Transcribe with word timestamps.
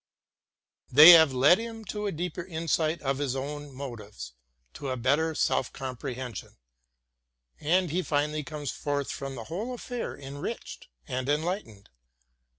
They 0.91 1.11
have 1.11 1.31
led 1.31 1.59
him 1.59 1.85
to 1.93 2.07
a 2.07 2.11
deeper 2.11 2.43
insight 2.43 3.01
into 3.01 3.13
his 3.21 3.35
own 3.35 3.71
motives, 3.71 4.33
to 4.73 4.89
a 4.89 4.97
better 4.97 5.35
self 5.35 5.71
com 5.71 5.95
prehension. 5.95 6.55
And 7.59 7.91
he 7.91 8.01
finally 8.01 8.43
comes 8.43 8.71
forth 8.71 9.11
from 9.11 9.35
the 9.35 9.43
whole 9.43 9.75
af 9.75 9.81
fair 9.81 10.17
enriched 10.17 10.87
and 11.07 11.29
enlightened. 11.29 11.91